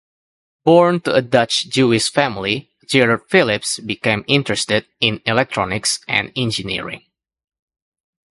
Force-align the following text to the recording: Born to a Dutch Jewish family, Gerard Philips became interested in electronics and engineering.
Born 0.65 1.01
to 1.01 1.13
a 1.13 1.21
Dutch 1.21 1.69
Jewish 1.69 2.09
family, 2.09 2.71
Gerard 2.87 3.21
Philips 3.29 3.77
became 3.79 4.25
interested 4.27 4.87
in 4.99 5.21
electronics 5.27 5.99
and 6.07 6.31
engineering. 6.35 7.03